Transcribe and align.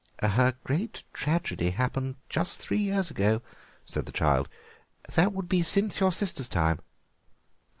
"Her 0.23 0.55
great 0.63 1.03
tragedy 1.13 1.69
happened 1.69 2.15
just 2.27 2.57
three 2.57 2.79
years 2.79 3.11
ago," 3.11 3.43
said 3.85 4.07
the 4.07 4.11
child; 4.11 4.49
"that 5.13 5.31
would 5.31 5.47
be 5.47 5.61
since 5.61 5.99
your 5.99 6.11
sister's 6.11 6.49
time." 6.49 6.79